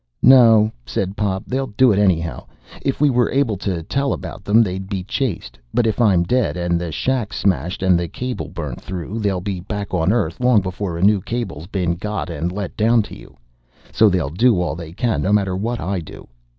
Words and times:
"No," 0.23 0.71
said 0.83 1.15
Pop, 1.15 1.43
"they'll 1.45 1.67
do 1.77 1.91
it 1.91 1.99
anyhow. 1.99 2.47
If 2.81 2.99
we 2.99 3.11
were 3.11 3.29
able 3.31 3.55
to 3.57 3.83
tell 3.83 4.13
about 4.13 4.49
'em, 4.49 4.63
they'd 4.63 4.89
be 4.89 5.03
chased. 5.03 5.59
But 5.75 5.85
if 5.85 6.01
I'm 6.01 6.23
dead 6.23 6.57
and 6.57 6.81
the 6.81 6.91
shacks 6.91 7.37
smashed 7.37 7.83
and 7.83 7.99
the 7.99 8.07
cable 8.07 8.47
burnt 8.47 8.81
through, 8.81 9.19
they'll 9.19 9.41
be 9.41 9.59
back 9.59 9.93
on 9.93 10.11
Earth 10.11 10.39
long 10.39 10.59
before 10.59 10.97
a 10.97 11.03
new 11.03 11.21
cable's 11.21 11.67
been 11.67 11.93
got 11.97 12.31
and 12.31 12.51
let 12.51 12.75
down 12.75 13.03
to 13.03 13.15
you. 13.15 13.37
So 13.91 14.09
they'll 14.09 14.31
do 14.31 14.59
all 14.59 14.73
they 14.75 14.91
can 14.91 15.21
no 15.21 15.31
matter 15.31 15.55
what 15.55 15.79
I 15.79 15.99
do." 15.99 16.27